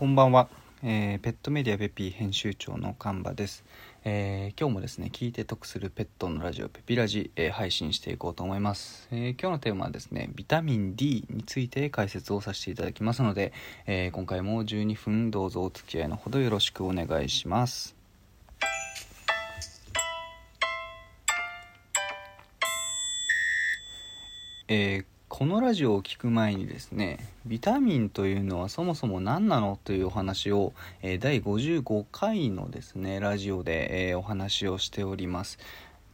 [0.00, 0.48] こんばんは、
[0.82, 3.64] えーペットメディアベピー編集長の神場です、
[4.02, 13.52] えー今日もですね聞いて得するペットのラジオペピラジ、えー配信していこうと思います、え今日のテーマはですねビタミン D について解説をさせていただきますので、
[13.86, 17.94] え今回も12分どうぞお付き合いのほどよろしくお願いします。
[24.66, 30.72] えーこのラジオを聞く前にですねビタミンというのはそもそも何なのというお話を、
[31.02, 35.58] えー第55回のですねラジオで、えーお話をしております。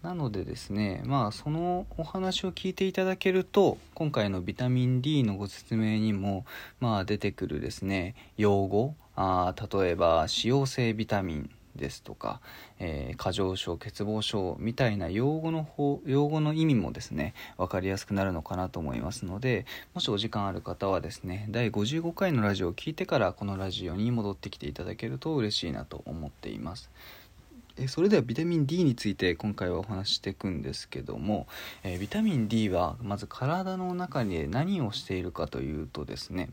[0.02, 6.44] なのでですねまあそのお話を聞いていただけると今回のビタミン D のご説明にも
[6.78, 12.40] まあ出てくるですね用語あ例えば脂溶性ビタミンですとか、
[12.78, 26.90] えー過剰症欠乏症みたいな用語の方用語の意味もですね分かりやすくなるのかなと思いますのでもしお時間ある方はですね第55回のラジオを聞いてからこのラジオに戻ってきていただけると嬉しいなと思っています。
[27.78, 31.46] えそれではビタミン D について今回はお話ししていくんですけども、
[31.82, 36.48] えービタミン D はまず体の中に何をしているかというとですね、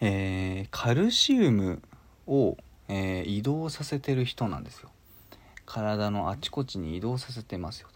[0.00, 1.82] えーカルシウム
[2.26, 4.90] を、えー移動させてる人なんですよ。
[5.64, 7.88] 体のあちこちに移動させてますよ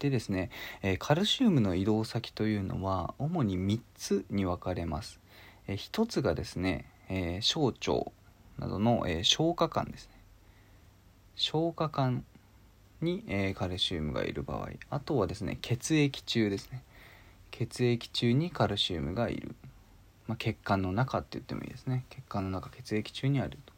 [0.00, 0.50] でですね、
[0.82, 5.20] えーカルシウムの移動先というのは主に3つに分かれます、
[5.68, 8.10] え1つがですね、えー小腸
[8.58, 10.14] などの、え消化管ですね。
[11.34, 12.24] 消化管
[13.00, 14.70] に、えカルシウムがいる場合。
[14.90, 16.82] あとはですね血液中ですね。
[17.50, 19.54] 血液中にカルシウムがいる、
[20.26, 22.06] まあ、血管の中って言ってもいいですね。
[22.10, 23.71] 血管の中血液中にあると、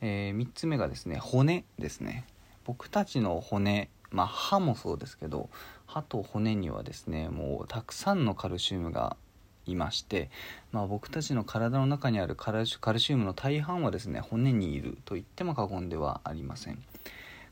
[0.00, 2.24] え3つ目がですね骨ですね。
[2.64, 5.50] 僕たちの骨まあ歯もそうですけど
[5.86, 9.16] 歯と骨にはですねもうたくさんのカルシウムが
[9.66, 10.30] いまして、
[10.72, 16.82] まあ、僕たちの体の中にあるカルシカルシウムの大半はですね骨にいると言っても過言ではありません。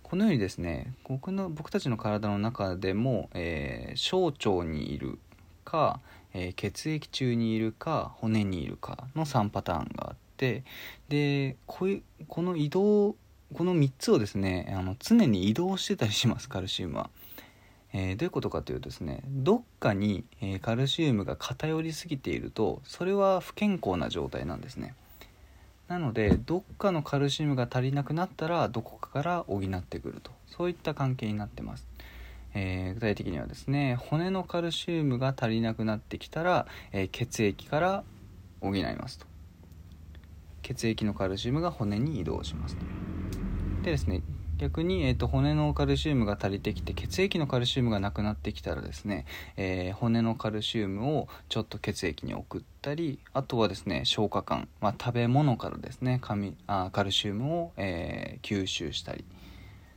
[0.02, 5.18] このようにですね僕の僕たちの体の中でも、えー小腸にいる
[5.64, 6.00] か、
[6.32, 10.64] えー血液中にいるか骨にいるかの3パターンがあって
[11.08, 13.16] でこういうこの移動
[13.54, 17.10] この3つをですねあの常に移動してたりしますカルシウムは。
[17.96, 24.94] えーどういうことかというとですねどっかに、えーカルシウムが偏りすぎているとそれは不健康な状態なんですね。
[25.86, 30.32] なのでどっかのカルシウムが足りなくなったらどこかから補ってくると。
[30.48, 31.86] そういった関係になってます、
[32.54, 38.04] えー具体的にはですね骨のカルシウムが足りなくなってきたら、えー血液から
[38.60, 39.33] 補いますと。
[40.64, 42.76] 血液のカルシウムが骨に移動します
[43.82, 44.22] でですね
[44.56, 49.26] 逆に、えー、と骨のカルシウムが足りてきて血液のカルシウムがなくなってきたらですね、
[49.56, 59.24] えー骨のカルシウムをちょっと血液に送ったりあとはですね消化管、まあ、食べ物からですねカミあカルシウムを、えー吸収したり。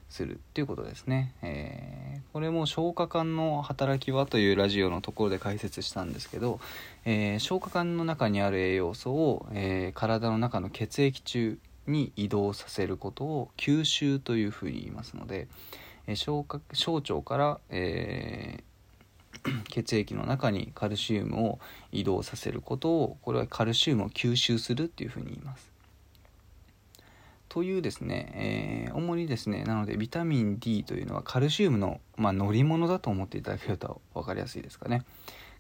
[0.10, 6.60] するっていうことですね、えーこれも消化管の働きはというラジオのところで解説したんですけど、
[7.04, 11.58] えー消化管の中にある栄養素を、えー体の中の血液中
[11.88, 15.48] に移動させることを吸収というふうに言いますので、
[16.06, 18.64] え消化小腸から、え
[19.70, 21.60] 血液の中にカルシウムを
[21.92, 25.77] 移動させることをこれはカルシウムを吸収するっていうふうに言います。
[27.58, 35.06] というですね、えー主にですねなのでビタミン D というのはカルシウムの、まあ、乗り物だと思っていただけると分かりやすいですかね。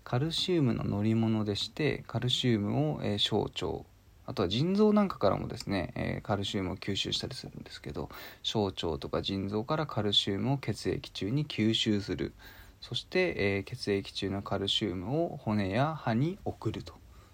[0.03, 3.83] カルシウムの乗り物でしてカルシウムを、えー小腸
[4.27, 8.09] あとは腎臓なんかからもですね、えーカルシウムを吸収したりするんですけど
[8.43, 12.33] 小腸とか腎臓からカルシウムを血液中に吸収する。
[12.79, 16.93] そして、えー血液中のカルシウムを骨や歯に送ると。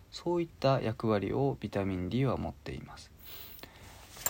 [0.09, 3.12] そういった役割をビタミン D は持っています。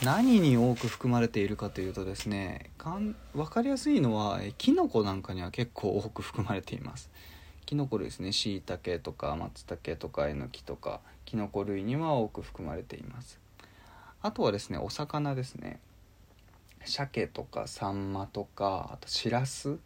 [0.03, 7.09] 何に多く含まれているかというとですねかん分かりやすいのはえーキノコなんかには結構多く含まれています。
[7.65, 8.33] キノコ類ですね。
[8.33, 13.39] しいたけとか松茸とかえのきとかキノコ類には多く含まれています。
[14.21, 15.79] あとはですねお魚ですね。
[16.83, 19.77] 鮭とかサンマとかあとシラス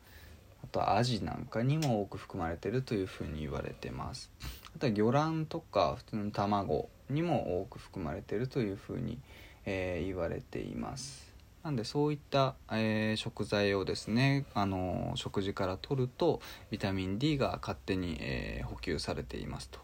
[0.63, 4.31] あとアジなんかにも多く含まれているというふうに言われてます。
[4.75, 9.19] あとは魚卵とか普通の卵にも多く含まれているというふうに、
[9.67, 11.27] えー言われています。
[11.63, 16.39] なんでそういった、えー食材をですね、あの食事から取ると
[16.71, 19.79] ビタミン D が勝手に、えー補給されていますと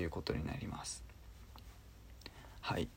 [0.00, 1.04] いうことになります。
[2.62, 2.88] はい。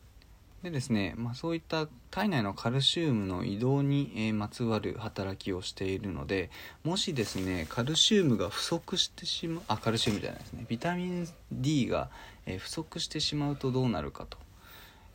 [0.64, 6.50] でですね、まあ、そういった体内のカルシウムの移動に、えまつわる働きをしているので
[6.84, 10.66] もしですねカルシウムが不足してしまうあカルシウムじゃないですね。
[10.68, 12.10] ビタミン D が、
[12.46, 14.38] え不足してしまうとどうなるかと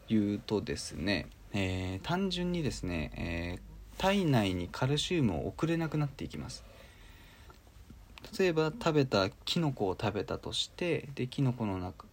[0.09, 6.65] いうとですね、えー、単純にですね、えー、体内にカルシウムを送れなくなっていきます。
[8.39, 12.06] 例えば食べたキノコを食べたとしてでキノコの中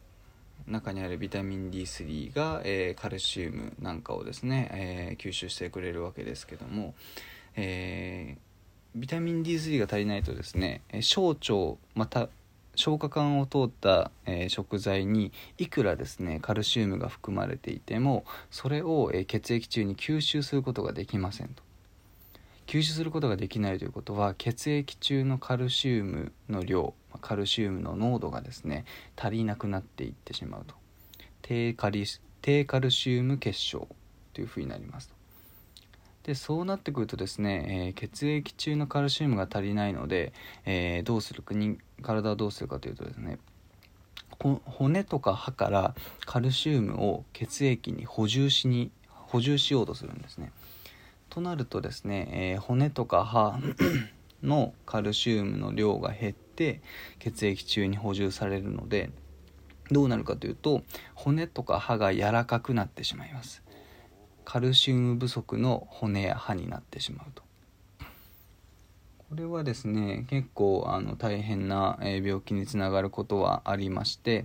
[0.67, 6.93] 中にあるビタミン D3 が、えー、カルシウムなんかをですね、えー、吸収してくれるわけですけども、
[7.55, 12.29] えー、ビタミン D3 が足りないとですね小腸また
[12.81, 21.63] 消化管を通った、えー、食材にいくらですねカルシウムが含まれていてもそれを、えー、血液中に吸収することができませんと。
[22.65, 28.85] 吸収することができないということは血液中のカルシウムの量カルシウムの濃度がですね
[29.17, 30.75] 足りなくなっていってしまうと。
[31.41, 32.05] 低カリ
[32.41, 33.87] 低カルシウム結晶
[34.33, 35.20] というふうになりますと。
[36.23, 40.33] でそうなってくるとですね、えー、血液中のカルシウムが足りないので、
[40.65, 41.41] えー、どうする？
[41.41, 41.55] か
[42.03, 43.39] 体はどうするかというとですね
[44.39, 45.95] 骨とか歯から
[46.25, 50.51] カルシウムを血液に補充しに補充しようとするんですね。
[51.29, 53.59] となるとですね、えー、骨とか歯
[54.43, 56.81] のカルシウムの量が減って
[57.19, 59.11] 血液中に補充されるので
[59.91, 60.83] どうなるかというと
[61.13, 63.61] 骨とか歯が柔らかくなってしまいます
[64.45, 67.43] カルシウム不足の骨や歯になってしまうと。
[69.17, 74.43] これはですね結構あの大変な病気につながることはありまして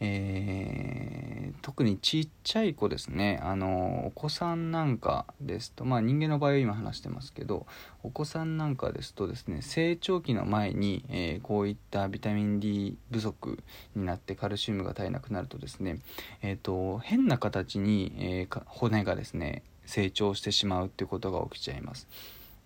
[0.00, 3.40] えー、特にちっちゃい子ですね。
[3.42, 7.66] あのお子さんなんかですとまあ人間の場合は今話してますけど
[8.02, 13.58] お子さんなんかですとですね成長期の前に、えー、こういったビタミン D 不足
[13.94, 16.00] になってカルシウムが足りなくなるとですね、
[16.42, 22.08] えーと、変な形に、えー、骨がですね成長してしまうっていうことが起きちゃいます。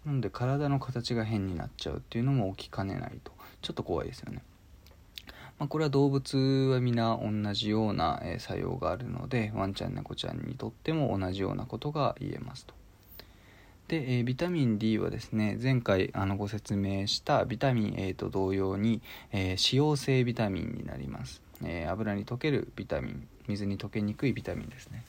[0.04, 3.32] なので体の形が変になっちゃうっていうのも起きかねないと。
[3.62, 4.42] ちょっと怖いですよね。
[5.60, 6.38] まあ、これは動物
[6.72, 12.74] は皆同じような、え作用があるのでワンちゃん猫ちゃんにとっても同じようなことが言えますと。
[13.88, 19.02] で、え、ビタミン D はですね前回あのご説明したビタミン A と同様に、
[19.32, 25.04] えー、脂溶性ビタミンになります、えー、油に溶けるビタミン水に溶けにくいビタミンですね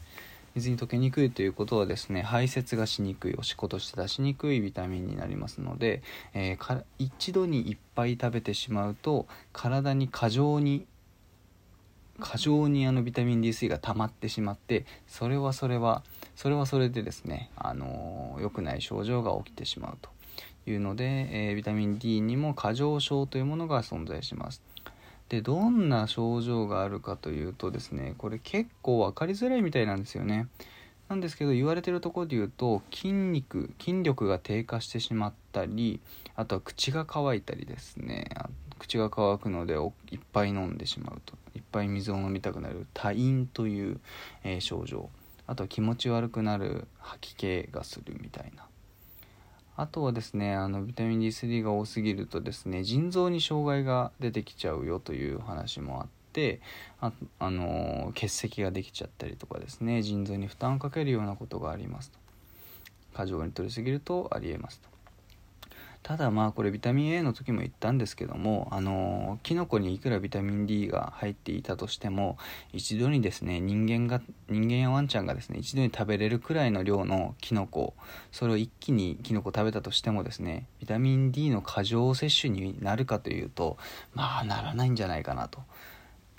[0.55, 6.01] 水に溶けにくいということはですね排泄がしにくいおしっことして出しにくいビタミンになりますので、
[6.33, 10.85] えー、一度にいっぱい食べてしまうと体に過剰に
[12.19, 16.03] 過剰にあのビタミン D3 が溜まってしまってそれはそれは
[16.35, 20.09] それはそれでですねあの良くない症状が起きてしまうと
[20.69, 24.61] いうので、えー、ビタミン D にも過剰症というものが存在します。
[25.31, 30.49] でどんな症状があるかというとですねこれ結構分かりづらいみたいなんですよね。
[31.07, 36.01] なんですけど言われてるところで言うと筋肉筋力が低下してしまったり
[36.35, 38.29] あとは口が乾いたりですね。
[38.77, 39.75] 口が乾くので
[40.11, 41.35] いっぱい飲んでしまうと。
[41.55, 42.85] いっぱい水を飲みたくなる。
[42.93, 44.01] 多飲という、
[44.43, 45.09] えー、症状。
[45.47, 48.65] あとは気持ち悪くなる吐き気がするみたいな。
[49.81, 56.61] あとはですねあのビタミン D3 が多すぎるとですね腎臓に障害が出てきちゃうよという話もあって
[56.99, 62.19] ああの結石ができちゃったりとかですね腎臓に負担をかけるようなことがありますと。
[63.15, 64.90] 過剰に摂りすぎるとありえますと。
[66.03, 72.37] ただまあこれビタミン A の時も言ったんですけどもあのキノコにいくらビタミン D が入っていたとしても
[72.73, 77.93] 一度にですね人間が人間やワンちゃんがですね一度に食べれるくらいの量のキノコ
[78.31, 83.77] それを一気にキノコ食べたとしてもですねビタミン D の過剰摂取になるかというと
[84.15, 85.61] まあならないんじゃないかなと。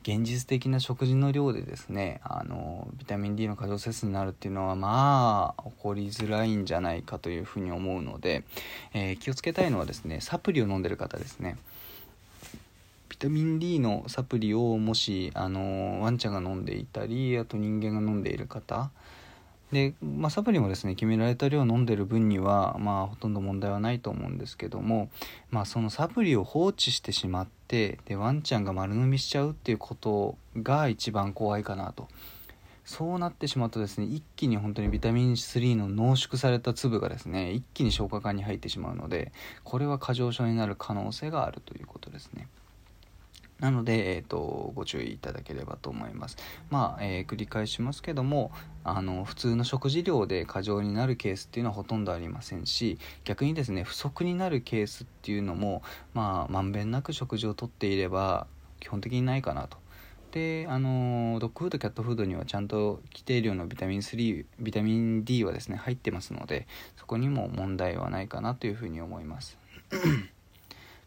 [0.02, 8.42] 現実的な食事の量でですねあのビタミン D の過剰摂取になるっていうのはまあ起こりづらいんじゃないかというふうに思うので、
[8.94, 11.56] えー、気をつけたいのはですねサプリを飲んでる方ですね。
[13.08, 18.90] ビタミン D のサプリをもしあのワンちゃんが飲んでいたりあと人間が飲んでいる方
[19.72, 25.08] で、まあ、サプリもですね決められた量を飲んでる分には、まあ、ほとんど問題はないと思うんですけども、
[25.50, 32.06] まあ、そのサプリを放置してしまってでワンちゃんが丸飲みしちゃうっていうことが一番怖いかなと。
[32.84, 42.48] そうなってしまうとですね一気に本当にビタミン3の濃縮された粒がですね一気に消化管に入ってしまうのでこれは過剰症になる可能性があるということですね。
[43.60, 46.36] なので、えーと、ご注意いただければと思います。
[46.70, 48.50] まあ、えー、繰り返しますけども
[48.84, 55.82] あの普通の食事量で過剰になるケースっていうのはほとんどありませんし逆にですね不足になるケースっていうのも
[56.12, 58.48] まあまんべんなく食事をとっていれば
[58.80, 59.78] 基本的にないかなと。
[60.32, 66.66] であのドッグフードキャットフードにはちゃんと規定量のビタミン3ビタミン D はですね入ってますので
[66.96, 69.58] そこにも問題はないかなというふうに思います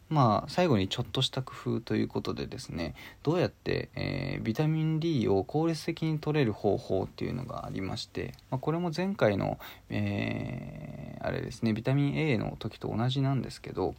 [0.09, 2.93] まあ最後にちょっとした工夫ということでですね
[3.23, 9.57] どうやって、えー、ビタミン D を効率的に取れる方法っていうのがありまして、まあ、これも前回の、
[9.89, 13.95] えー、あれですねビタミン A の時と同じなんですけど、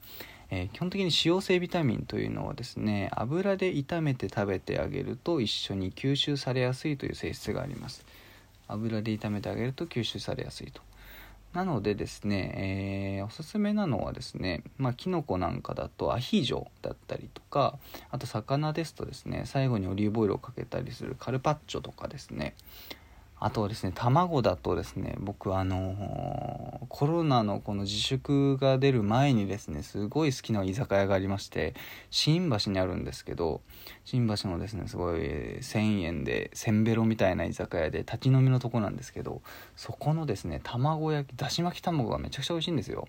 [0.51, 8.05] えー、基本的に脂溶性ビタミンというのはですね油で炒めて食べてあげると一緒に吸収されやすいという性質があります。
[8.69, 10.83] 油で炒めてあげると吸収されやすいと。
[11.57, 17.79] なのでですね、えー、おすすめなのはですね、まあ、キノコなんかだとアヒージョだったりとか
[18.11, 22.55] あと魚ですとですね最後にオリーブオイルをかけたりするカルパッチョとかですね。
[23.39, 31.75] あとですね卵だとですね僕あのー、コロナのこの自粛が出る前にですねすごい好きな居酒屋がありまして
[32.11, 33.61] 新橋にあるんですけど
[34.07, 39.43] 新橋のですねすごい1000円でせんべろみたいな居酒屋で立ち飲みのとこなんですけど
[39.77, 43.07] そこのですね卵焼きだし巻き卵がめちゃくちゃ美味しいんですよ。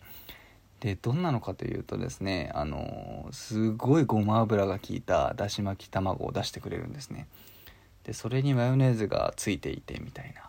[0.82, 7.28] でどんなのかというとですねあのー、すごいごま油が効いただし巻き卵を出してくれるんですね。
[8.08, 10.48] でそれにマヨネーズがついていてみたいな。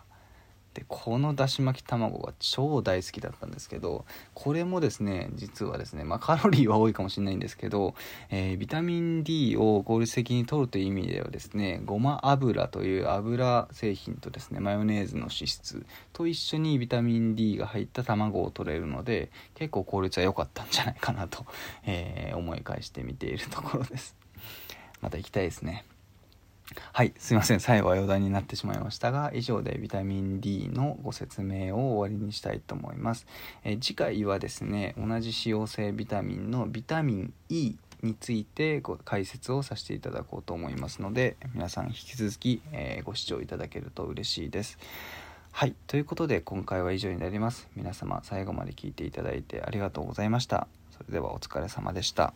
[0.73, 7.95] でこのだし巻き卵が超大好きだったんですけどこれもですね実はですねまあ、カロリーは多いかもしれないんですけど、
[8.29, 21.45] えー、ビタミン D を効率的に摂るという意味ではですねごま油という油製品とですねマヨネーズの脂質と一緒にビタミン D が入った卵を取れるので結構効率は良かったんじゃないかなと、
[21.83, 24.15] えー、思い返してみているところです。
[25.01, 25.85] また行きたいですね。
[26.93, 27.59] はい、すいません。
[27.59, 33.25] 最後は余談になってしまいましたが、以上でビタミン D のご説明を終わりにしたいと思います。
[33.63, 44.77] え次回はですね、同じ脂溶性ビタミンのビタミン E についてご解説をさせていただこうと思いますので、皆さん引き続き、えー、ご視聴いただけると嬉しいです。
[45.51, 47.67] はい、ということで今回は以上になります。
[47.75, 50.67] 皆様最後まで聞いていただいてありがとうございました。
[50.91, 52.33] それではお疲れ様でした。